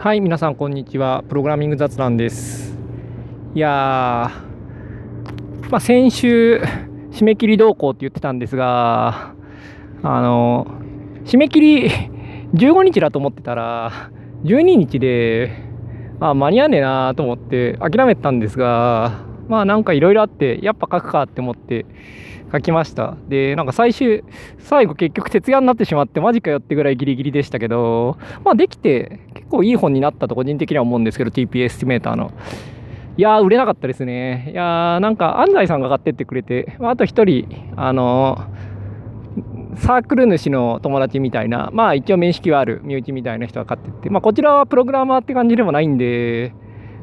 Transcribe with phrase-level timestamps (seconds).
[0.00, 1.24] はい、皆さん、こんにちは。
[1.28, 2.78] プログラミング雑談です。
[3.56, 4.30] いや、
[5.70, 6.62] まあ、先週、
[7.10, 9.34] 締め切り動向って言ってたんですが、
[10.04, 10.68] あの、
[11.24, 11.90] 締め切り
[12.54, 14.12] 15日だと思ってたら、
[14.44, 15.50] 12日で、
[16.20, 21.86] あ、間に合わねえなと思って諦めてたんですが、まあなんかいろいろあって、やっぱ書くかって思って
[22.52, 23.16] 書きました。
[23.28, 24.24] で、なんか最終、
[24.58, 32.32] 最後結局徹夜になってしまって、マジかよってぐらいギリギリでしたけど、まあできて結構いい本になったと個人的には思うんですけど、TP Estimator の。
[33.16, 34.50] いやー、売れなかったですね。
[34.52, 38.38] いやー、なんか安西さんが買ってってくれて、まああと一人、あの
[39.76, 46.52] サークル主の友達みたいな、まあ一応面識はある身内みたいな人が買ってって、まあこちらはプログラマーって感じでもないんで、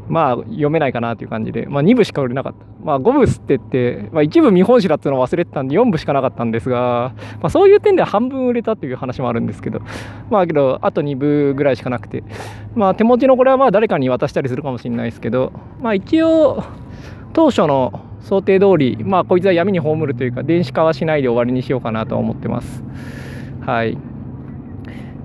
[0.08, 2.66] まあ読めないかなっていう感じで、まあ2部しか売れなかった。
[2.84, 9.82] まあ5部刷ってって、まあ一部見本誌だっていうのを忘れてたんで4部しかなかったんですが、まあそういう点では半分売れたっていう話もあるんですけど、
[10.30, 12.24] まあけどあと2部ぐらいしかなくて、
[12.76, 16.64] まあ手持ちのこれはまあ誰かに渡したりするかもしれないですけど、まあ一応
[17.34, 22.84] 当初の想定通り、まあこいつは闇に葬るというか電子化はしないで終わりにしようかなとは思ってます。
[23.66, 23.98] はい。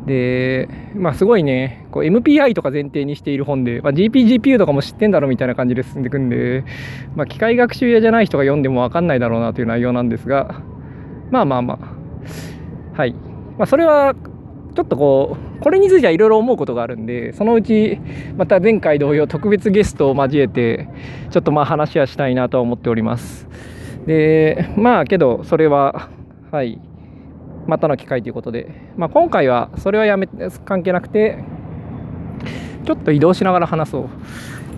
[0.07, 6.65] で、まあすごいね、MPI とか前提にしている本で、まあ、GP、GPU とかも知ってんだろうみたいな感じで進んでいくんで、
[7.15, 10.63] まあ機械学習屋じゃない人が読んでもわかんないだろうなという内容なんですが、
[11.31, 11.79] まあまあま
[12.95, 13.13] あ、はい。
[13.59, 14.15] まあそれは
[14.75, 18.01] ちょっとこう、これについてはいろいろ思うことがあるんで、そのうち
[18.37, 20.89] また前回同様特別ゲストを交えて、
[21.31, 23.49] ちょっとまあ話はしたいなと思っております。
[24.07, 26.09] で、まあけど、それは、
[26.51, 26.81] はい、
[27.67, 30.29] またの機会ということで、まあ今回はそれはやめ、
[30.65, 31.45] 関係なくて、
[32.85, 34.09] ちょっと移動しながら話そう。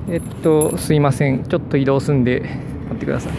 [0.08, 1.44] えっと、すいません。
[1.44, 2.40] ちょっと移動すんで、
[2.84, 3.32] 待ってください。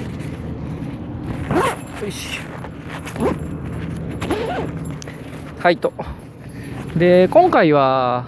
[2.05, 2.39] よし。
[5.59, 5.93] はいと。
[6.95, 8.25] で、今回は、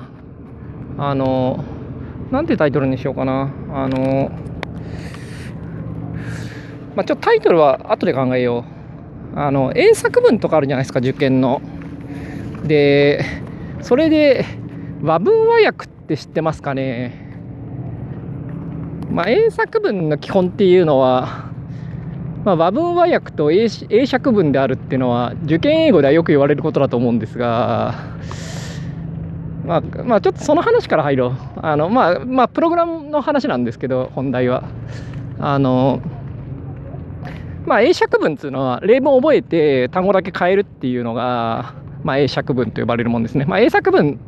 [0.97, 1.63] あの、
[2.31, 3.53] なんてタイトルにしようかな。
[3.73, 4.31] あの、
[6.95, 8.74] まあ、ちょっとタイトルは後で考えよう。
[9.35, 11.61] あの、英作文とかあるじゃないですか、受験の。
[12.63, 13.23] で、
[13.81, 14.45] それで、
[15.03, 17.25] 和文和訳って知ってますかね。
[19.11, 21.45] まあ、英作文の基本っていうのは、
[22.43, 27.95] まあ、和文和訳と英英釈文であるっていうのは受験英語ではよく言われることだと思うんですが、
[29.65, 34.63] まあ、まあちょっとその話から入ろうあの、まあ、まあプログラムの話なんですけど本題は
[35.39, 36.01] あの
[37.65, 44.19] まあ英釈文っていうのは例文を覚えて単語だけ変えるっていうのが、まあ、英釈文と呼ばれるもんですね、まあ、英作文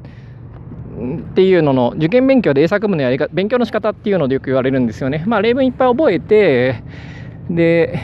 [1.32, 6.84] っていうのの受験勉強で英作文のやり方勉強の仕方っていうのでよく言われるんですよねまあ例文いっぱい覚えて
[7.50, 8.00] で、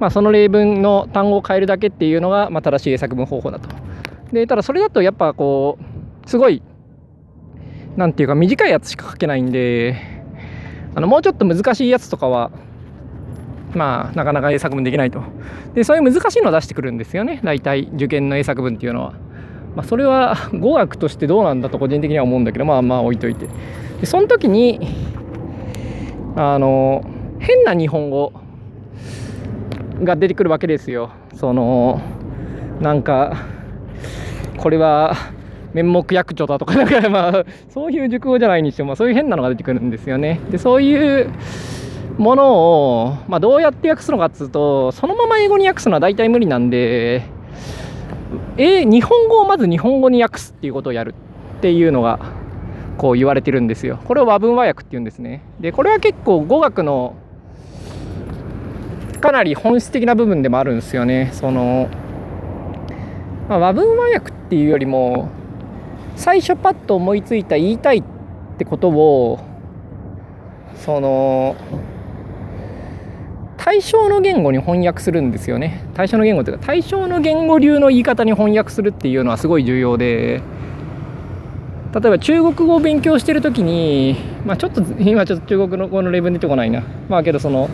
[0.00, 3.68] まあ、その例文の単語を変えるだけっていうのが、まあ、正しい英作文方法だと。
[4.32, 5.78] で、ただそれだとやっぱこ
[6.26, 6.62] う、すごい、
[7.96, 9.96] なんていうか短いやつしか書けないんで、
[10.94, 12.50] あのもうちょっと難しいやつとかは、
[13.78, 15.22] まあ、なかなか英作文できないと。
[15.74, 17.40] で、そういう難しいのを出してくるんですよね。
[17.42, 19.12] 大体、受験の英作文っていうのは。
[19.76, 23.46] まあ、それは語学としてどうなんだと個人的には思うんだけど、まあまあ置いといて。
[24.00, 24.80] で、その時に、
[26.36, 27.04] あの、
[27.38, 28.32] 変な日本語
[30.02, 31.10] が出てくるわけですよ。
[31.34, 32.00] その
[32.80, 33.36] なんか
[34.56, 35.14] これは
[35.72, 40.40] 面目役所だとかだからまあそういう熟語じゃないにしても、まあ、そういう変なのが出てくるんですよね。
[40.50, 41.32] でそういう
[42.18, 47.22] ものを、まあ、どうやって訳すのかっつうとそのまま英語に訳すのは大体無理なんで
[48.56, 51.14] え日本語をまず日本語に訳すっていうことをやる
[51.58, 52.18] っていうのが
[52.98, 54.00] こう言われてるんですよ。
[54.04, 55.42] これを和文和訳っていうんですね。
[55.60, 57.14] でこれは結構語学の
[59.20, 61.30] かなり本質的な部分でもあるんですよね。
[61.32, 61.88] その、
[63.48, 65.28] まあ、和文和訳っていうよりも
[66.16, 68.02] 最初パッと思いついた言いたいっ
[68.58, 69.38] てことを
[70.74, 71.54] その
[73.58, 75.84] 対象の言語に翻訳するんですよね。
[75.94, 80.40] 対象の言語というか対象の言語流の言い方に翻訳するっていうのはすごい重要で。
[81.90, 84.14] 例えば中国語を勉強してる時に、
[84.44, 87.70] まあ、ちょっと今ちょっと中国語の例文出てこないなまあけどその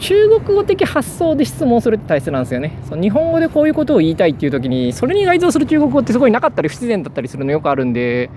[0.00, 8.30] 中国語的発想で質問するって大切なんですよねその日本語でこういうことを言いたいっていう時にそれに該当する中国語ってすごいなかったり不自然だったりするのよくあるんで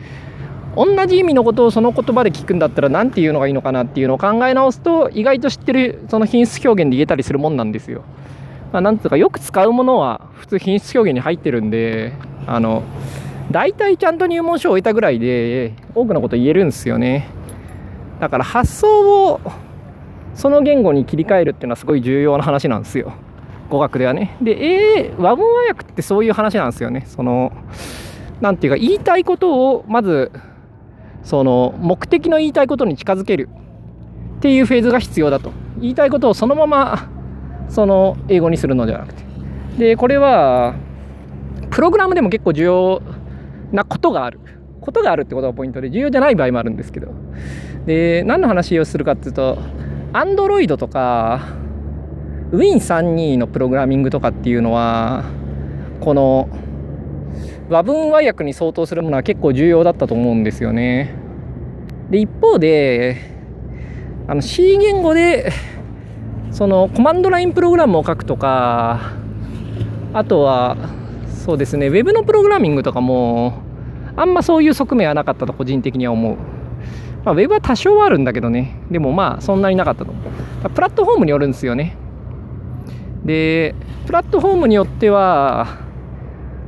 [0.75, 8.04] 同じ意味のことをその言葉で聞くんだったら何て言うのがいいのかなっていうのを考え直すと意外と知ってるその品質表現で言えたりするもんなんですよ。
[8.72, 12.13] まあ、なんつうかよく使うものは普通品質表現に入ってるんで
[12.45, 12.83] あの
[13.51, 17.27] 大体ちゃんと入門書を終えたぐらいで多くのこと言えるんですよね。
[18.19, 19.39] だから発想を
[20.33, 23.13] その言語に切り替えるっていうのはすごい重要な話なんですよ。
[23.69, 24.36] 語学ではね。
[24.42, 27.04] でえー、和文和訳ってそういう話なんですよね。
[27.07, 27.51] その
[28.42, 30.31] なんていうか言いたいことをまず
[31.25, 33.50] その目的の言いたいことに近づける
[34.38, 35.51] っていうフェーズが必要だと。
[35.80, 37.10] 言いたいことをそのまま
[37.68, 39.25] その英語にするのではなくて。
[39.77, 40.75] でこれは
[41.72, 43.01] プログラムでも結構重要
[43.72, 44.39] なことがある。
[44.80, 47.07] ことがあるってことがポイントで重要じゃない場合もあるんですけど。
[47.88, 49.57] で何の話をするかっていうと
[50.13, 51.42] Android とか
[52.51, 55.24] Win32 のプログラミングとかっていうのは
[56.01, 56.50] この
[57.70, 61.16] 和文和訳に相当するものは結構重要だったと思うんですよね。
[62.10, 63.18] で一方で
[64.28, 65.52] あの C 言語で
[66.52, 69.14] そのコマンドラインプログラムを書くとか
[70.14, 70.78] あとは
[71.28, 73.62] そうですね Web のプログラミングとかも
[74.16, 76.38] あんまそういう側面はなかったと個人的には思う。
[77.24, 80.14] まあ、Web は多少はあるんだけどねでもまあそんなになかったと
[80.76, 81.98] プラットフォームによるんですよね
[83.26, 83.74] で
[84.06, 85.85] プラットフォームによっては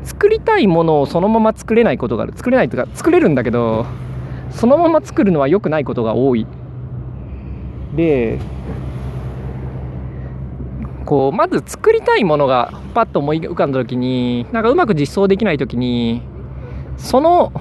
[0.04, 3.86] 作りたいものをそのまま作れないことがある作れないというか作れるんだけど
[4.52, 6.48] そのまま作るのは良くないことが多い
[7.96, 8.40] で
[11.06, 16.22] こうまず作りたいものがパッと思い浮かんだ時になんかうまく実装できない時に
[16.98, 17.52] その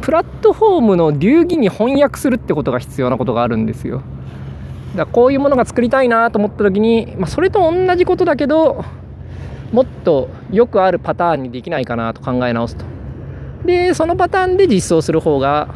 [0.00, 4.02] プラットフォームの流儀に翻訳するってことが必要なことがあるんですよ。
[4.92, 8.84] だからこういうものが作りたいなと思った時に、まあ、それと同じことだけど
[9.72, 12.84] もっとよくあるパターンにできないかなと考え直すと。
[13.64, 15.74] でそのパターンで実装する方が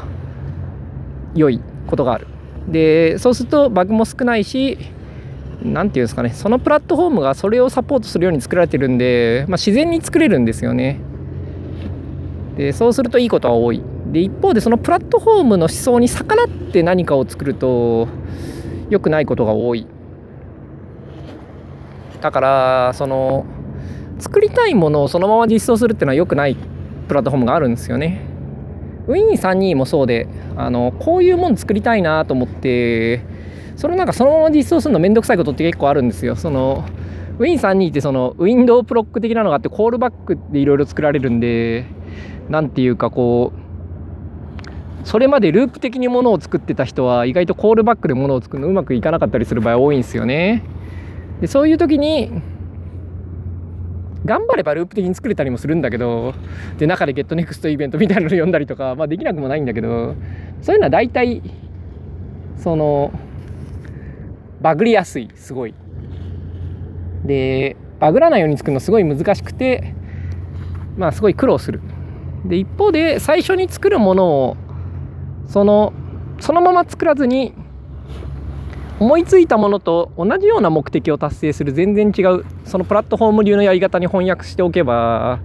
[1.34, 2.26] 良いことがある。
[2.68, 4.78] でそうするとバグも少ないし
[5.64, 11.00] 何て言うんですかねそのプラットフォームがそれをサポートするように作られてるんで、まあ、自然に作れるんですよね
[12.56, 18.08] でそうするといいことは多いで一方でそのプラットフォームの思想に逆らって何かを作ると
[18.90, 19.86] 良くないことが多い
[22.20, 23.46] だからその
[24.18, 26.56] 作りたいものをそのまま実装するっていうのは良くない
[27.08, 28.22] プラットフォームがあるんですよね。
[29.08, 33.20] Win32 もそうであのこういうもの作りたいなと思って
[33.76, 36.36] それなんかそのまま実装するのめんどくさいことって結構あるんですよ。
[36.36, 36.84] その
[37.38, 41.86] Win32 ってそのウィンドウプロック的なのがあってコールバックでいろいろ作られるんで
[42.48, 43.62] 何ていうかこう
[45.04, 50.62] それまでループ的にものを作ってた人は意外とコールバックでものを作るのうまくいかなかったりする場合多いんですよね。
[51.40, 52.30] でそういう時に
[54.24, 56.34] 頑張ればループ的に作れたりもするんだけど
[56.78, 60.14] で中でゲットネクストイベントみたいなの読んだりとか、まあ、できなくもないんだけど
[60.60, 61.42] そういうのは大体
[62.56, 63.12] その
[64.60, 65.74] バグりやすいすごい。
[67.24, 69.94] でバグらないように作るのすごい難しくて
[70.96, 71.80] まあすごい苦労する。
[72.44, 74.56] で一方で最初に作るものを
[75.46, 75.92] その
[76.40, 77.54] そのまま作らずに
[79.02, 85.40] 思いついたものと同じような目的を達成する全然違うそのプラットフォーム流のやり方に翻訳しておけば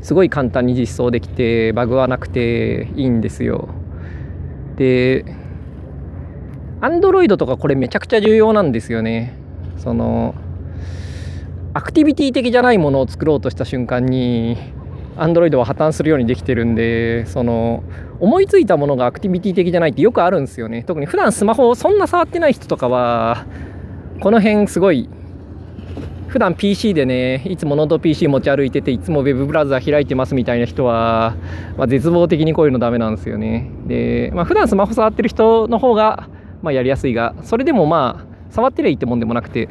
[0.00, 3.68] すごい簡単に実装できてバグはなくていいんですよ。
[4.76, 5.26] で
[6.80, 9.34] Android とかこれめちゃくちゃ重要なんですよね。
[9.76, 10.34] その
[11.74, 14.56] アクティビティ的じゃないものを作ろうとした瞬間に
[15.16, 17.82] Android は破綻するようにできてるんでその
[18.20, 20.82] 思いついたものがアクティビティ的じゃないってよくあるんですよね。
[20.84, 23.46] 特に普段スマホをそんな触ってない人とかは
[24.20, 25.08] この辺すごい
[26.28, 31.36] 普段 PC でねいつもノート PC 持ち歩いてていつも Web ブラウザ開いてますみたいな人は、
[31.76, 33.70] まあ、絶望的にこういうのダメなんですよね。
[33.86, 36.28] で、まあ、普段スマホ触ってる人の方が、
[36.62, 39.68] まあ、やりやすいがそれでもまあ触ってりゃいいってもんでもなくて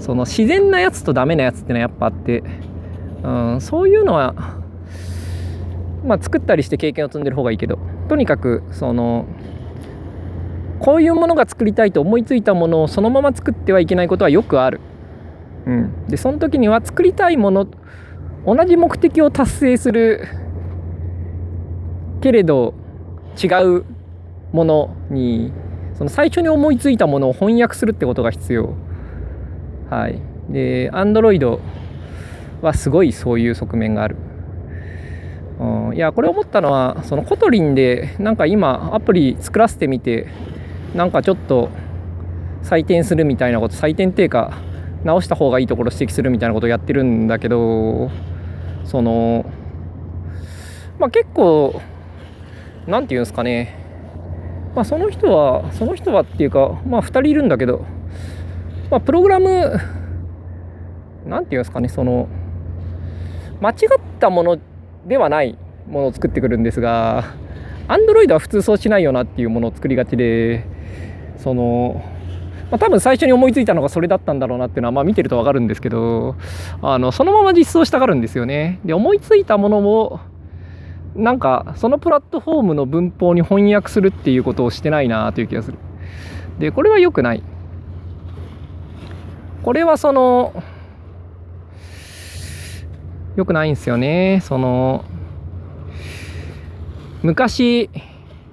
[0.00, 2.42] その自然なやつとダメなやつってのはやっぱあって、
[3.22, 4.61] うん、そういうのは
[6.04, 7.78] まあ、作ったりして経験を積んでる方がいいけど
[8.08, 9.26] とにかくその
[10.80, 14.80] こういうものが作りたいと思いついたものをそのまま作ってはいけないことはよくある。
[15.64, 17.68] うん、でその時には作りたいもの
[18.44, 20.26] 同じ目的を達成する
[22.20, 22.74] けれど
[23.40, 23.84] 違う
[24.52, 25.52] ものに
[25.94, 28.74] その最初に思いついたものを翻訳するってことが必要。
[29.88, 31.60] はい、で Android
[32.60, 34.16] はすごいそういう側面がある。
[35.60, 40.28] うん、いやこれ思ったのはその Kotlin でなんか今アプリ作らせてみて
[40.94, 41.70] なんかちょっと
[42.62, 44.58] 採点するみたいなこと採点っていうか
[45.04, 48.10] 直した方がいいところ指摘するみたいなことをやってるんだけど
[48.84, 49.44] その
[50.98, 51.80] まあ結構
[52.86, 53.78] 何て言うんですかね。
[54.74, 57.84] まあその人はその人はっていうかまあ2人いるんだけど
[58.90, 59.78] まあプログラム
[61.26, 62.28] 何て言うんですかねその
[63.60, 63.76] 間違っ
[64.18, 64.71] たものって
[65.06, 67.34] ではないものを作ってくるんですが
[67.88, 70.64] Android は普通そうしないよなっていうものを作りがちで
[71.36, 72.02] その、
[72.70, 76.36] まあ、多分最初に思いついたのがそれだったんだろうなっていうのはまあ見てると分かるんですけど
[76.80, 78.80] あのそのまま実装したがるんですよね。
[78.84, 80.20] で思いついたものを
[81.14, 85.78] なんかそのプラットフォームの文法に翻訳するっていうことをしてないなという気がする。
[86.58, 87.42] でこれは良くない。
[89.62, 90.62] これはその
[93.36, 94.40] 良くないんですよね。
[94.42, 95.04] その。
[97.22, 97.90] 昔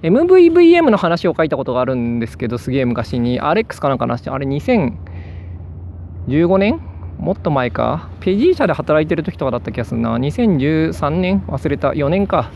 [0.02, 3.40] MVVM の話を書いたことがあるんですけどすげえ昔に。
[3.40, 6.80] RX かなんかなしてあれ2015年？
[7.18, 8.08] もっと前か？
[8.20, 10.16] ペジー社で働いてる時とかだった気がするな。
[10.16, 11.40] 2013年？
[11.48, 11.90] 忘れた。
[11.90, 12.50] 4年か。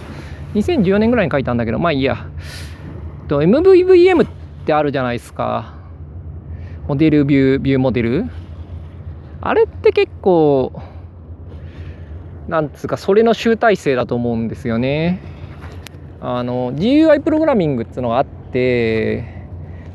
[0.54, 2.28] 2014年ぐらいに書いたんだけどまあいいや。
[3.28, 4.28] と MVVM っ
[4.64, 5.74] てあるじゃないですか。
[6.86, 8.24] モデルビュービューモデル。
[9.40, 10.72] あれって結構
[12.48, 15.20] なんつうかそれの集大成だと思うんですよね。
[16.20, 19.24] あの GUI プログラミングっていうのがあって、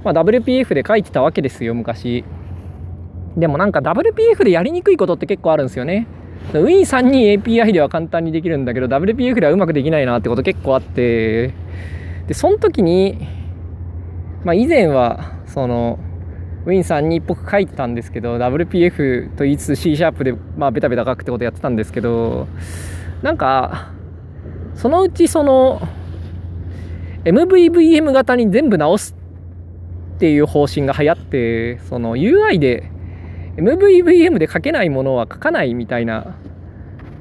[0.03, 2.23] まあ、WPF で書いてたわけですよ昔。
[3.37, 6.07] でもなんか WPF でやりにくいことって結構あるんですよね。
[6.53, 11.53] Win3 に API では簡単にできるんだけど WPF ではうまくできないなってこと結構あって。
[12.27, 13.27] でその時に
[14.43, 15.99] まあ以前はその
[16.65, 22.47] Win3 にっぽく書いてたんですけど WPF と言いつつ C シャープでまあベタベタ書くってことやってたんですけど
[23.21, 23.91] なんか
[24.75, 25.81] そのうちその
[27.25, 29.15] MVVM 型に全部直す
[30.15, 32.89] っていう方針が流行ってその UI で
[33.57, 36.37] MVVM で書けないものは書かないみたいな、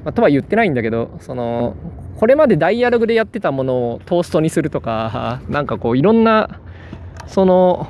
[0.03, 1.75] まあ、とは言ってないんだけどその
[2.17, 6.59] これまでダイアログでやってたものをトーストにするとかなんかこういろんな
[7.27, 7.87] その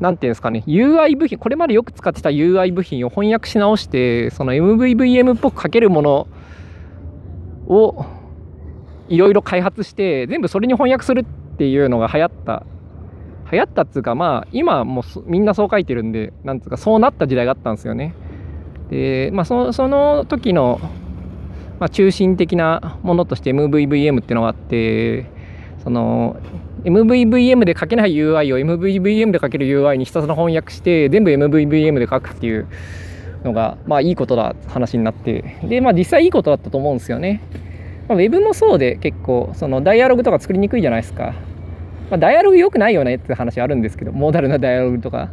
[0.00, 6.28] 何て言うんですかね UI 部品これまでよく使ってた UI 部品を翻訳し直してその MVVM っぽく書けるもの
[7.66, 8.06] を
[9.08, 12.64] いろいろ開発して全部それに翻訳するっていうのが流行った。
[13.50, 18.14] 流行ったっつうかまあ今もうみんなそう書いてるんでなんつうかそうなった時代があったんですよね。
[18.90, 20.78] でまあそその時の、
[21.80, 25.30] まあ、中心的なものとして MVVM っていうのがあって
[25.82, 26.36] その
[26.84, 32.66] MVVM で書けない UI を MVVM で書ける UI にひたすら翻訳して全部 MVVM で書くっていう
[33.44, 37.40] のがまあいいことだ話になってでまあ実際いいことだったと思うんですよね、
[38.08, 41.34] まあ、Web もそうで結構そのダイアログとか作りにくいじゃないですか。
[42.10, 45.32] まあ、ダイアログ良くないよねって話あるんですけどモーダルなダイアログとか、ま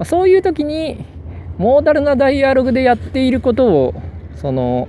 [0.00, 1.04] あ、そういう時に
[1.58, 3.94] モーダルなダイアログでやっていることを
[4.36, 4.88] その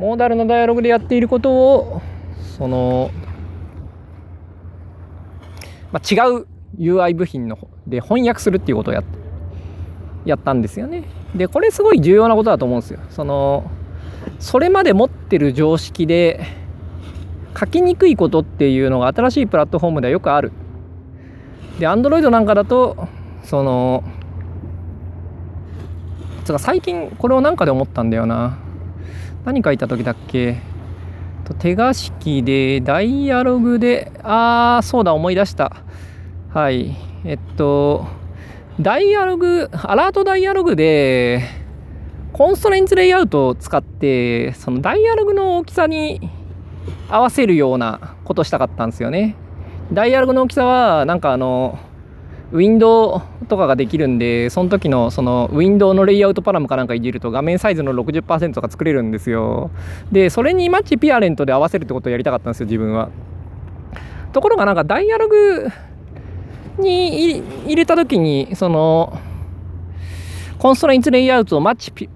[0.00, 2.00] モーダルなダイアログでやっていることを
[2.56, 3.10] その、
[5.92, 6.46] まあ、違う
[6.78, 9.02] UI 部品ので翻訳するっていうことをや
[10.24, 11.04] やったんですよね。
[11.34, 13.00] でこれすごい重要なことだと思うんですよ。
[13.10, 13.70] その
[14.38, 16.46] それまで持ってる常識で
[17.58, 20.50] 書きにくいことっていうのが新しいプラットフォームではよくある。
[21.78, 23.08] で、Android なんかだと、
[23.42, 24.02] その、
[26.44, 28.69] つか最近これをなんかで思ったんだよな。
[29.44, 30.58] 何書いた時だっけ？
[31.58, 35.78] 手書きで、ダイアログで、あー、そうだ、思い出した。
[36.54, 36.96] はい。
[37.24, 38.06] えっと、
[38.80, 41.42] ダイアログ、アラートダイアログで、
[42.32, 46.30] コンストレンツレイアウトを使って、そのダイアログの大きさに
[47.08, 49.34] 合わせるようなことしたかったんですよね。
[49.92, 51.80] ダイアログの大きさはなんかあの
[52.52, 59.70] ウィンドウとかができるんでその時のそのウィンドウのレイアウトパラムかなんかいじると画面サイズの60%とか作れるんですよ。
[60.10, 63.10] でそれにマッチピアレントで合わせるってことをやりたかったんですよ自分は。
[64.32, 65.68] ところがなんかダイアログ
[66.78, 69.18] に入れた時にその
[70.58, 72.08] コンストレインツレイアウトをマッチピ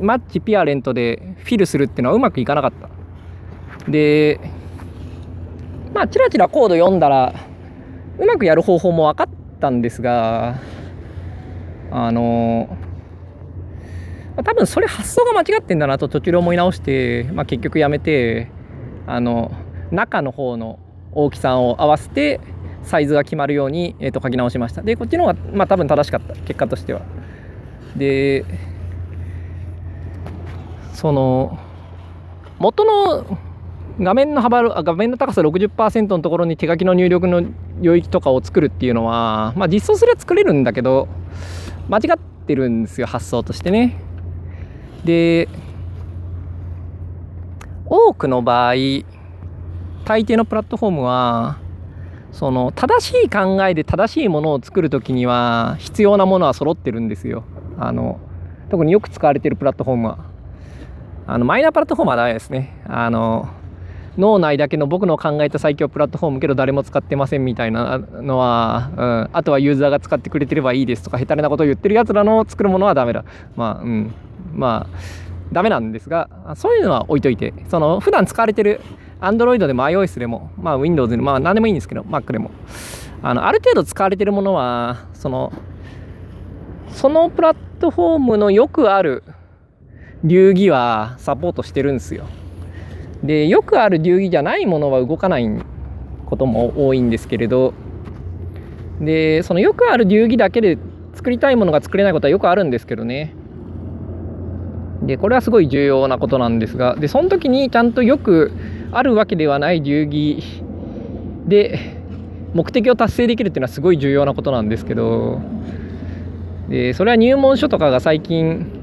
[0.00, 2.88] マッチピアレントでフィルするっていうのはうまくいかなかった。
[3.90, 4.40] で
[5.94, 7.32] まあチラチラコード読んだら
[8.18, 9.28] うまくやる方法も分かっ
[9.58, 10.56] たんですが
[11.90, 12.76] あの
[14.44, 18.50] 多分それ発想が間違ってんだなと途中で思い直して、まあ、結局やめて
[19.06, 19.50] あの
[19.90, 20.78] 中の方の
[21.12, 22.40] 大きさを合わせて
[22.82, 24.82] サイズが決まるように、えー、と書き直しました。
[24.82, 26.34] でこっちの方がまあ多分正しかった。
[26.34, 27.02] 結果としては。
[27.96, 28.44] で
[30.92, 31.58] その
[32.58, 33.38] 元の
[34.00, 37.42] 画面の幅画面の高さ60%のところに手書きの入力の
[37.80, 41.08] 領域とかを作るっていうのは、まあ、実装すれば作れるんだけど
[41.88, 44.00] 間違ってるんですよ発想としてね。
[45.04, 45.48] で
[47.86, 48.74] 多くの場合
[50.04, 51.58] 大抵のプラットフォームは
[52.32, 57.44] その正しい考えで正しいものを作る時には必要なものは揃ってるんですよ。
[57.78, 58.20] あの
[58.70, 60.18] 特によく使われてるプラットフォームは。
[61.26, 62.82] あのマイナープラットフォームはダメですね。
[62.86, 63.48] あの
[64.18, 73.24] 脳内だけの僕の考えた最強プラットフォームけど誰も使ってませんみたいなのは、うん、あとはユーザーが使ってくれてればいいですとか下手なことを言ってるやつらの作るものはダメだ。
[73.56, 74.12] まあうん。
[74.52, 74.98] まあ
[75.52, 78.80] ダメなんですがそういうのは置いといてその普段使われてる
[79.20, 82.50] Android でも iOS でも、まあ、Windows でも、まあ、何でもいいんですけど Mac でも。
[83.22, 85.52] あのある程度使われてるものはその
[86.92, 89.24] そのプラットフォームのよくある
[90.24, 92.26] 流儀はサポートしてるんですよ。
[93.22, 95.48] でよくある流儀じゃないものは動かない
[96.26, 97.74] ことも多いんですけれど
[99.00, 100.78] でそのよくある流儀だけで
[101.14, 103.34] 作りたいものが作れないことはよくあるんですけどね。
[105.02, 108.52] でこれはすごい重要なことなんですがでその時にちゃんとよく
[108.90, 110.42] あるわけではない流儀
[111.46, 111.78] で
[112.52, 115.40] 目的を達成できるっていうのはすごい重要なことなんですけど
[116.68, 118.77] でそれは入門書とかが最近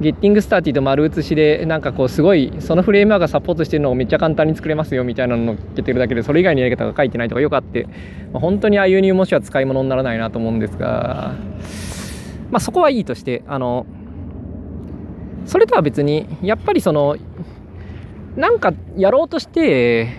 [0.00, 7.88] ゲッティングスターティーと丸写しでなんかこうすごいそのフレームワークがサポートしてるのをめっちゃ簡単に作れますよみたいなのをっけてるだけでそれ以外のやり方が書いてないとかよくあって、
[8.32, 11.34] まあ、本当にああいう入門書は使い物にならないなと思うんですが、
[12.50, 13.86] まあ、そこはいいとしてあの
[15.46, 17.16] それとは別にやっぱりその
[18.36, 20.14] なんかやろうとして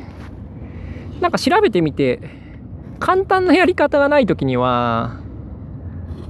[1.21, 2.19] なんか調べてみて
[2.99, 5.21] 簡単なやり方がない時には、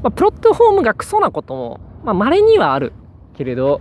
[0.03, 2.94] まあ、プロットフォームがクソなこともまあ、稀にはある。
[3.39, 3.79] けれど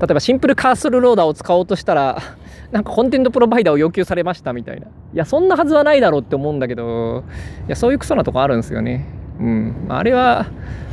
[0.00, 2.18] 例えばシンプルカーソルローダーを使おうとしたら
[2.72, 4.86] なんかコンテンツプロバイダーを要求されましたみたいな。
[4.86, 7.24] いやそんなはずはないだろうって思うんだけど
[7.66, 9.06] いやそういうクソなとこあるんですよね。
[9.40, 9.86] うん。
[9.88, 10.46] あれは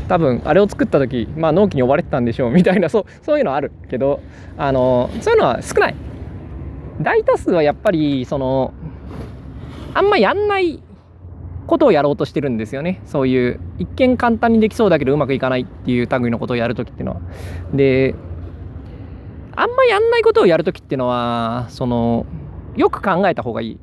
[0.07, 4.22] 多分あれを作った時まあ納期に追われてたんでしょうみたいなそうそういうのあるけど
[4.57, 5.96] あのそういうのは少ない。
[7.00, 8.74] 大多数はやっぱりその
[9.93, 10.81] あんまやんない
[11.67, 13.01] ことをやろうとしてるんですよね。
[13.05, 17.21] そういう一見簡単にできそうだけどうまくいかないっていう類のことをやるときっていうのは。
[17.74, 18.15] で
[19.55, 22.25] あんまやんないことをやるときっていうのはその
[22.75, 23.79] よく考えた方がいい。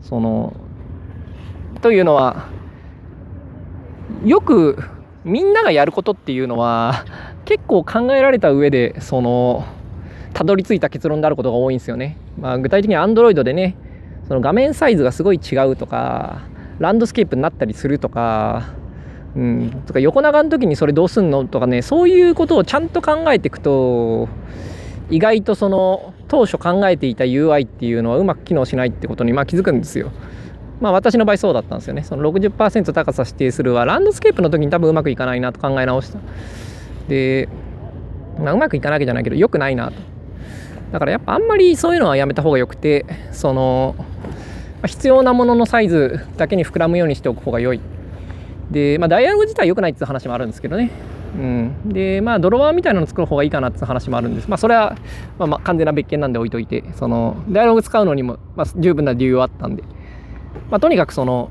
[0.00, 0.54] その
[1.80, 2.48] というのは
[4.24, 4.78] よく
[5.24, 7.04] みんながやることっていうのは
[7.44, 9.64] 結構考えられた上でその
[10.34, 12.18] たどり着いた結論であることが多いんですよね。
[12.38, 13.76] まあ、具体的に Android でね
[14.28, 16.42] その画面サイズがすごい違うとか
[16.78, 18.64] ランドスケープになったりするとか、
[19.36, 24.28] うん、とか横長の時にそれどうすんのとかねそういうことをちゃんと考えていくと
[25.10, 30.10] 意外とその当初考えていた UI っていうのはうまく機能しないってことにまあ気づくんですよ。
[30.80, 32.02] まあ私の場合そうだったんですよね。
[32.02, 36.18] その60%高さ指定するはランドスケープの時に多分うまくいかないなと考え直した。
[37.08, 37.48] で、
[38.38, 39.94] まあ、うまくいかなきゃじゃないけど良くないなと。
[40.92, 43.94] だからやっぱあんまりそういうのはやめた方がよくてその
[44.86, 47.80] 必要なもののサイズだけに膨らむようにしておく方が良い。
[48.70, 50.90] で、まあ、ダイアログ自体良くないっていう話もあるんですけどね。
[51.34, 54.48] うん、でまあドロワーみたいなの作る方がいいかなっていう話もあるんです。
[54.48, 54.96] まあそれは、
[55.38, 56.84] まあ、まあ完全な別件なんで置いといて。
[56.94, 59.82] そのダイアログ使うのにも、まあ、十分な理由はあったんで、
[60.70, 61.50] まあ、とにかくその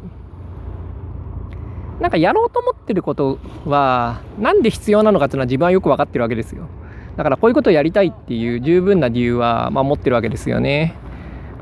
[2.00, 6.68] なんかやろうと思ってることはなんで必要なのかっていうのは自分はよく分かってるわけですよ。
[7.16, 10.96] だからこういうことをやりたいっていう十分な理由は、まあ、持ってるわけですよね。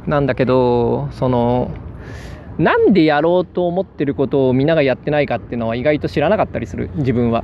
[0.08, 1.72] なんだけどその
[2.58, 7.44] なんでやろうと思ってることをみんながやってないかっていうのは意外と知らなかったりする自分は。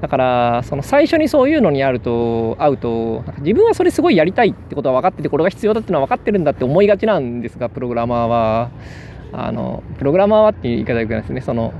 [0.00, 8.70] だからその最初にそういうのにあると会うと自分はそれすごいやりたいってことは分かっててこれが必要だっていうのは分かってるんだって思いがちなんですがプログラマーは。
[9.32, 11.40] あのプログラマーはっていう言い方よくないですね。
[11.40, 11.72] その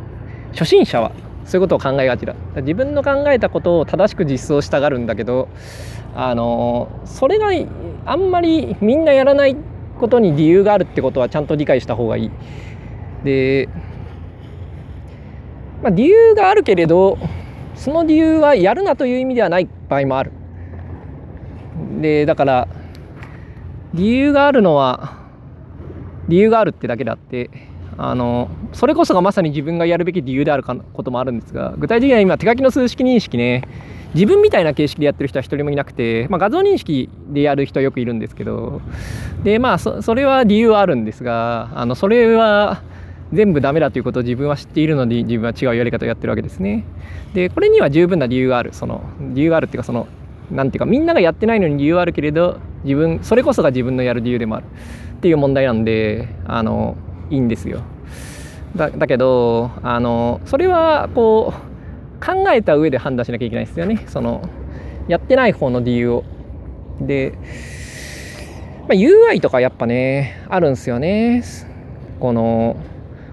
[0.53, 1.13] 初心者は。
[1.47, 5.49] そういうことを考えがちだ自分の考えたことを正しく実装したがるんだけど
[6.15, 7.51] あのそれが
[8.05, 9.57] あんまりみんなやらない
[9.99, 12.31] ことに理由があるってことはちゃんと理解した方がいい。
[13.25, 13.69] で、
[15.83, 17.19] まあ、理由があるけれど
[17.75, 20.33] その理由はやるなという意味ではない場合もある。
[22.01, 22.69] でだから
[23.95, 25.17] 理由があるのは
[26.29, 27.51] 理由があるってだけであって
[27.99, 33.63] あのそれこそがまさに自分がやるべき理由であることもあるんですが具体的には今手書きの数式認識ね。
[34.15, 38.81] 自分みたいな形式でやってる人は一人もいなくて、まあ、画像認識でやる人よくいるんですけど。
[39.45, 42.83] でまあそそれは理由はあるんですがあのそれは
[43.33, 46.85] 全部ダメだということを自分は知っているので自分は違うやり方をやってるわけですね。
[47.35, 48.73] でこれには十分な理由がある。
[48.73, 49.03] その
[49.35, 50.07] 理由があるっていうかその
[50.51, 54.67] なんていうかみんながやってないのに理由はあるけれど自分それこそが自分のやる理由でもある。
[55.17, 56.97] っていう問題なんであの
[57.31, 57.83] いいんですよ。
[58.77, 61.77] だけどあのそれはこう
[62.25, 64.05] 考えた上で判断しなきゃいけないですよね。
[64.07, 64.43] その
[65.09, 66.25] やってない方の理由を。
[67.01, 67.35] で、
[68.89, 71.43] まあ、UI とかやっぱねあるんですよね。
[72.21, 72.77] この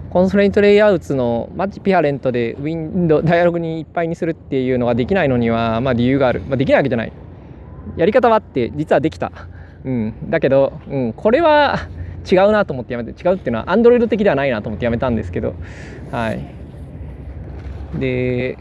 [0.09, 7.11] コンストレイントレイアウトのマッチピアレントでウィンドダイアログにいっぱいにするっていうのができないのにはまあ理由がある、まあ、できないわけじゃない。
[7.97, 9.31] やり方はあって実はできた。
[9.83, 10.29] うん。
[10.29, 11.79] だけど、うん、これは
[12.29, 15.55] 違うなと思ってやめて違うっていうのはアンドロイド的ではないなと思ってやめたんですけど
[16.11, 16.63] はい。
[17.99, 18.57] で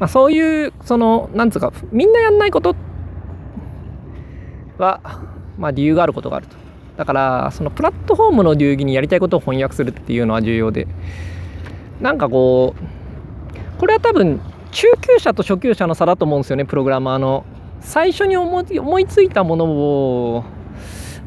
[0.00, 2.76] まあ、そういうそのなんつうかみんなやんないこと
[4.78, 5.00] は、
[5.58, 6.56] まあ、理由があることがあると。
[6.96, 10.86] だからそのプラットフォームの流儀にやりたいことを翻訳するっていうのは重要で。
[12.00, 17.44] なんかこうこれは多分中級者と初級者の差だと思うんですよねプログラマーの。
[17.80, 20.44] 最初に思い思いついたものを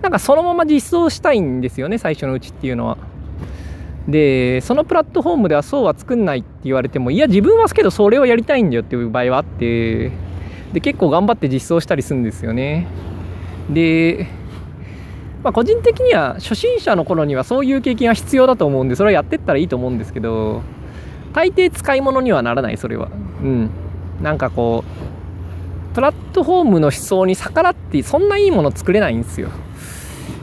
[0.02, 2.98] なんかそのまま実装したいんですよね最初のうちっていうのは。
[4.08, 10.12] でそのプラットフォームではそうは作んないって言われてもいや自分はすけどそれをやりたいんだよっていう場合はあって
[10.74, 12.88] で結構頑張って実装したりするんですよね。
[13.70, 14.28] で
[15.44, 20.64] まあ個人的には初心者の頃にはそういう経験が必要だと思うんでそれはやってったらいいと思うんですけど
[21.34, 23.10] 大抵使い物にはならないそれは。
[23.44, 23.70] うん。
[24.22, 29.50] なんかこうプラットフォームの思想に逆らってそんないいもの作れないんですよ。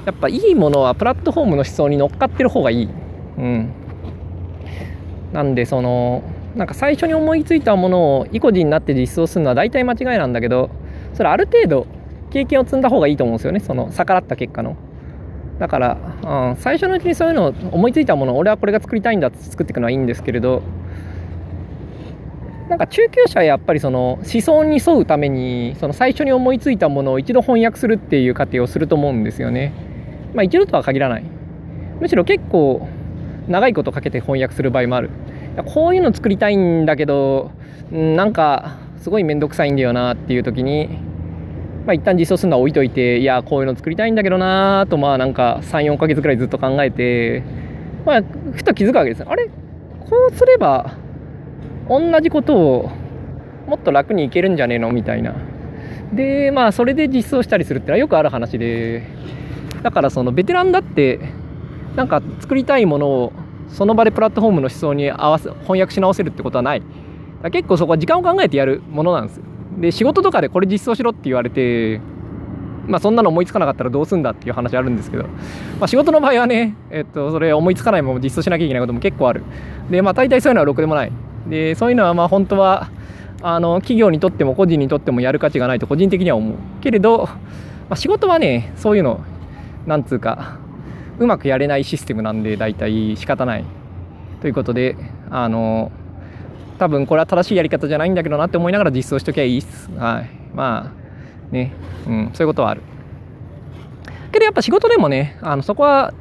[0.09, 2.89] やっぱいいものはプラットフォームの思想に乗っかってる方がいい。
[3.37, 3.71] うん。
[5.35, 6.23] なんでその
[6.57, 10.71] なんか最初に思いついたものを意固地になって実装するのは大体間違いなんだけど
[11.13, 11.87] それある程度
[12.31, 13.61] 経験を積んだ方がいいと思うんですよね。
[13.61, 14.77] その逆らった結果の。
[15.59, 15.99] だから、
[16.51, 20.63] うん、最初のうちにそういうのを思いついたもの俺はこれが作りたいんだって作っていくのはいいんですけれど
[22.69, 29.73] なんか中級者はやっぱりその思想に沿うためにその最初に思いついたものを一度翻訳するっていう過程をすると思うんですよね。
[30.35, 31.25] まあ一度とは限らない。
[32.01, 32.89] むしろ結構
[33.49, 35.11] 長いことかけて翻訳する場合もある。
[35.75, 37.51] こういうの作りたいんだけど、
[37.91, 40.89] なんかすごい面倒くさいんだよなっていう時に、
[41.85, 47.43] まあ一旦実装するのは置いといて、いや、こういうの作りたいんだけどなと、まあなんか3、4ヶ月くらいずっと考えて、
[48.05, 49.25] まあふと気づくわけです。
[49.25, 49.47] あれ？
[49.47, 50.97] こうすれば
[51.89, 52.91] 同じことを
[53.67, 54.93] もっと楽にいけるんじゃねえの？
[54.93, 55.35] みたいな。
[56.13, 59.03] で、まあそれで実装したりするってのはよくある話で、
[59.83, 61.21] だからそのベテランだって
[61.97, 63.33] なんか作りたいものを
[63.69, 66.83] その場でプラットフォームの思想に合わせ翻訳し直せるってことはない。
[67.51, 69.41] 結構そこは時間を考えてやるものなんです
[69.79, 72.01] で仕事とかでこれ実装しろって言われて
[72.89, 75.25] まあそんなの思いつかなかったらどうすんだっていう話あるんですけど、
[75.79, 79.43] まあ、仕事の場合はね、えっと、それ思いつかないまま実装しなきゃいけないことも結構ある。
[79.91, 81.13] でまあ大体そういうのはろくでもない。
[81.49, 82.91] でそういうのはまあ本当は
[83.43, 86.57] あの企業にとっても個人にとってもやる価値がないと個人的には思う。
[86.81, 87.35] けれど、ま
[87.91, 89.23] あ、仕事はねそういうの
[89.87, 90.59] なんつうか
[91.19, 93.65] うまくやれないシステムなんで大体仕方ない。
[94.41, 94.97] ということで
[95.31, 95.91] あの
[96.79, 99.91] 多分これは正しいやり方じゃないんだけどなって思いながら実装しときゃいいっす。
[99.97, 100.31] はい。
[100.55, 100.93] ま
[101.51, 101.73] あね。
[102.07, 102.31] うん。
[102.35, 102.83] そういうことはある。
[104.31, 106.13] けどやっぱ仕事でもねあのそこは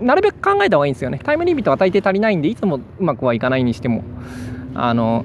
[0.00, 1.20] なるべく考えた方がいいんですよね。
[1.22, 4.02] タイムリミットは大抵足りないんでいつもうまくはいかないにしても。
[4.74, 5.24] あの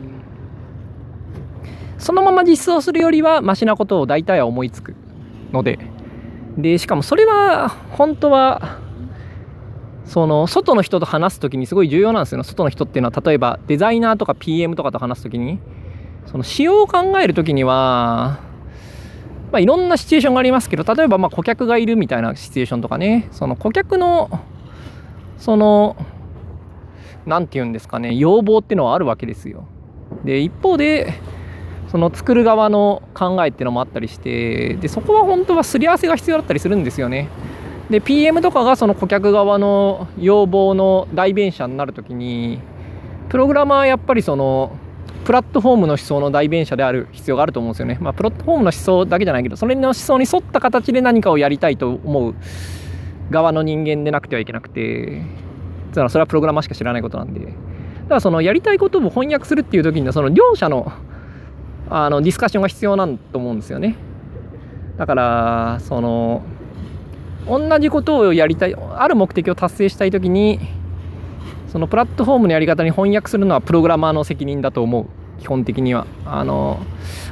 [1.98, 4.96] そのまま実装するよりはマシなことを大体は思いつく
[5.52, 5.80] ので。
[6.58, 8.80] でしかもそれは本当は
[10.06, 15.60] その外の人と話す時にすごい重要なんですよ外の人っていうのは例えばデザイナーとか PM とかと話す時に
[16.28, 18.40] その仕様を考える時には
[19.52, 24.44] まあ、いろんなシチュエーションがありますけど例えばま顧客がいるみたいなシチュエーションとかねその顧客の
[25.38, 25.96] その
[27.26, 29.68] 何て言うんですかね要望っていうのはあるわけですよ。
[30.26, 31.14] で一方で
[31.96, 37.30] その作る側の考えっていうのもあったりしてでそこは本当はすり合わせが必要だったりするんですよね。
[37.90, 42.60] で PM とかがその顧客側の要望の代弁者になるときに
[43.30, 44.76] プログラマーはやっぱりその
[45.24, 47.98] プラットフォームの思想の代弁者である必要があると思うんですよね。
[48.02, 52.36] まあ、プラットフォームの思想だけじゃないけどそれの思想に沿った形で何かをやりたいと思う
[53.30, 55.22] 側の人間でなくてはいけなくて
[55.94, 57.56] それはプログラマーしか知らないことなんでだか
[58.10, 60.92] らそのやりたいことを翻訳するっていう時にはその両者の
[61.90, 63.96] あのディスカッションが必要なんと思うんですよね。
[64.98, 66.44] だからその
[67.48, 70.60] 同じことをやりたいある目的を達成したい時に
[71.68, 75.06] そのプラットフォームのやり方に翻訳するのはプログラマーの責任だと思う
[75.42, 76.80] 基本的にはあの、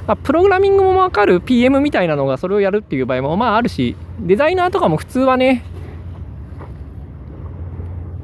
[0.06, 5.63] まあ、プログラミングも分かる PM みたいなのがそれをやるっていう場合もまああるしデザイナーとかも普通はね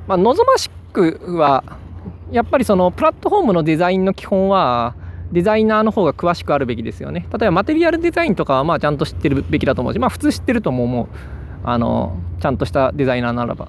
[0.08, 1.63] まあ望ましくは
[2.32, 4.96] やっぱりそのプラットフォームのデザインの基本は
[5.32, 7.28] デザイナーの方が詳しくあるべきですよね。
[7.32, 11.08] 例えばマテリアルデザインとかはまあちゃんと知ってるべきだと思うしまあ普通知ってるとも思う。
[11.63, 13.68] あのちゃんとしたデザイナーならば。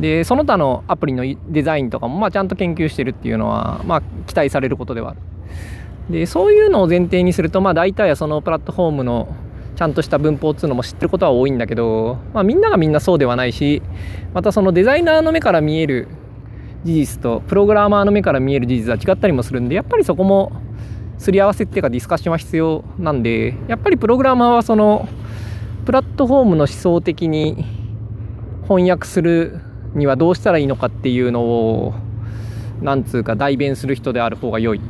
[0.00, 5.20] でその他のアプリのデザインとかも、まあ、ちゃんと研究してるっていうのは、まあ、期待されることではある。
[6.10, 9.34] でそういうのを前提にすると、まあ、大体はそのプラットフォームの
[9.76, 13.82] ちゃんとした文法っていうのも知ってることは多いんだけど、まあ、みんながみんなそうではないし
[14.34, 16.08] またそのデザイナーの目から見える
[16.84, 20.52] 事実とプログラマーの目から見える事実は違ったりもするんでやっぱりそこも
[21.18, 25.08] すり合わせっていうかディスカッションは必要なんでやっぱりプログラマーはその
[25.84, 27.64] プラットフォームの思想的に
[28.62, 29.60] 翻訳する
[29.94, 31.94] にはどうしたらいいのかっていうのを
[32.82, 34.80] なんつうか代弁する人である方が良い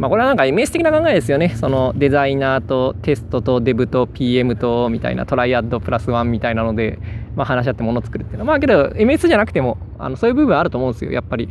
[0.00, 1.50] まあ、これはなんかイメージ的な考えですよね。
[1.50, 6.98] そのデザイナーとテストとデブと PM とみたいなトライアッドプラスワンみたいなので、
[7.36, 8.46] まあ、話し合ってものを作るっていうのは。
[8.46, 11.12] まあけど MS じゃなくてもあのそういう部分あると思うんですよ。
[11.12, 11.50] やっぱり。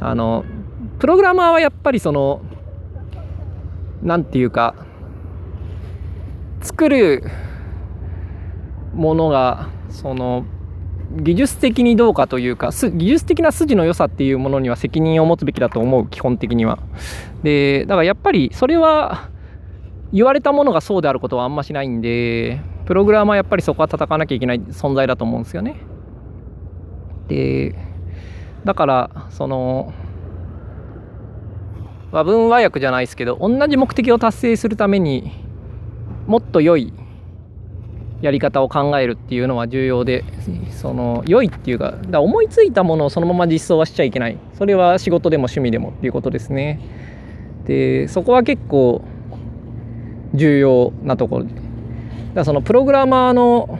[0.00, 0.44] あの
[0.98, 2.40] プログラマーはやっぱりその
[4.02, 4.74] 何て言うか
[6.60, 7.24] 作る
[8.94, 10.46] ものがその
[11.16, 16.78] 技術的にどうかというか技術的な筋の良さっていうものには責任を持つべきだと思う基本的には。
[17.42, 19.28] でだからやっぱりそれは
[20.12, 25.76] 言われたものがそうであることはあんましないんでプログラマーやっぱりそこは戦わなきゃいけない存在だと思うんですよね。
[27.28, 27.74] で
[28.64, 29.92] だからその
[32.14, 35.32] 和文和訳じゃないですけど同じ目的を達成するために
[36.28, 36.92] もっと良い
[38.20, 40.24] やり方を考えるっていうのは重要で
[40.70, 44.38] その良いっていうかだ思いついたものをそのまま実装はしちゃいけない。
[44.56, 46.80] それは仕事でも趣味でもっていうことですね。
[47.66, 49.02] でそこは結構
[50.34, 51.50] 重要なところで。
[52.34, 53.76] だそのプログラマーの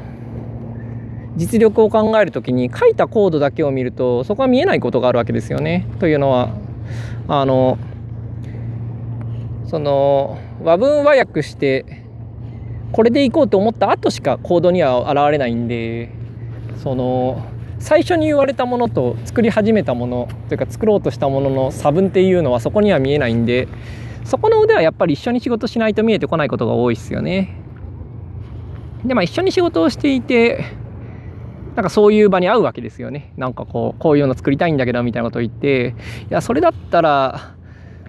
[1.37, 5.87] 実力を考える時に書いたコードだけを見るとそこは見えないことがあるわけですよね。
[6.01, 6.51] というのは
[7.29, 7.79] あの
[9.75, 11.85] その和文和訳して
[12.93, 16.11] これでいこうと思った後しかコードには現れないんで
[16.81, 17.45] その
[17.81, 23.67] 最初に言われたものと作り始めたものというか作ろうとしたものの差分っていうのはそこには見えないんで
[24.25, 27.57] そこの腕はやっぱり一緒に仕事しないと見えてこないことが多いですよね。
[29.05, 30.67] でまあ一緒に仕事をしていて
[31.75, 33.33] なんかそういう場に合うわけですよね。
[33.37, 35.97] なんかこうこういうの作りたいんだけどみたいなことを言って
[36.31, 37.57] いやそれだったら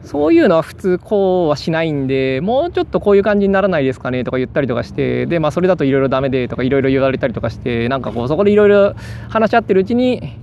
[0.05, 8.93] そういうのは普通こうはしないんでもうちょっとこういう感じにならないですかねとか言ったりとかしてでまあそれだといろいろダメでとかいろいろ言われたりとかしてなんかこうそこでいろいろ
[9.29, 10.37] 話し合ってるうちに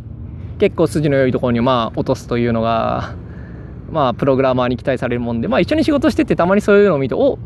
[0.59, 3.15] 結構筋の良いところにまあ落とすというのが
[3.91, 7.39] まあプログラマーに期待されるもんでまあ一緒に仕事しててたまにそういうのを見てお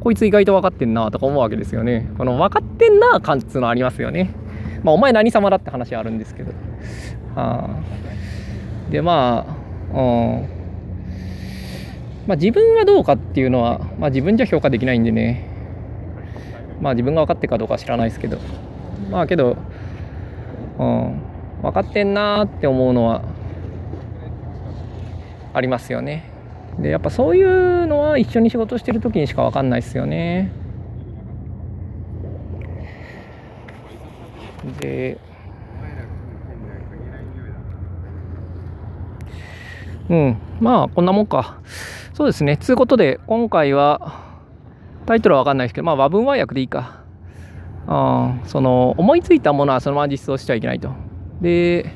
[0.00, 2.10] こいつ意外と分かってんなとか思うわけですよね。
[2.18, 4.34] この分かってんな感っていうのありますよね。
[4.82, 6.50] まあお前何様だって話あるんですけど。
[7.36, 8.90] はあ。
[8.90, 9.46] でま
[9.94, 10.61] あうん。
[12.26, 15.52] まあ、自分はどうかっていうのは、まあ、自分じゃ評価できないんでね。
[16.82, 18.38] まあ自分が分かってるかどうかは知らないですけど。
[19.10, 19.56] まあけど、
[20.78, 21.22] うん、
[21.62, 23.22] 分かってんなって思うのは
[25.54, 26.28] ありますよね。
[26.78, 30.50] でやっぱそういうのは一緒に仕事してる時にしか分かんないですよね。
[34.80, 35.18] で
[40.08, 41.60] うんまあこんなもんか。
[42.14, 42.56] そうですね。
[42.58, 44.20] つうことで、今回は、
[45.06, 47.02] タイトルはわかんないですけど、まあ、和文和訳でいいか。
[47.86, 50.90] あその、思いついたものはそのまま実装しちゃいけないと。
[51.40, 51.94] で、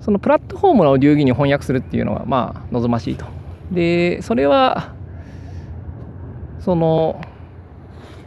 [0.00, 3.26] そのプラットフォームの流儀に翻訳するっていうのは、まあ、望ましいと。
[3.70, 4.94] で、それは、
[6.60, 7.20] その、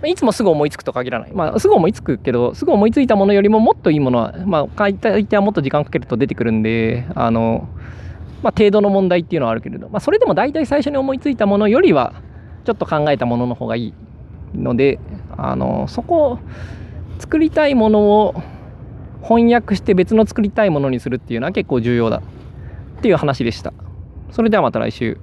[0.06, 1.34] いつもすぐ思いつくと限らない。
[1.34, 7.68] まあ、すぐ思いつくけど、すぐ思いついたものよりももっといいものは、まあ、書いてはもっと時間かけると出てくるんで、あの、
[8.42, 12.14] まあ、程度の問題っていうのはあるけれど、まあ、それでも大体最初に思いついたものよりは
[12.66, 13.94] ちょっと考えたものの方がいい
[14.54, 15.00] ので
[15.38, 16.40] あのそこを
[17.20, 18.42] 作りたいものを
[19.22, 22.22] 翻訳して別の作りたいものにするっていうのは結構重要だ
[22.98, 23.74] っていう話でした。
[24.32, 25.18] それではまた来週。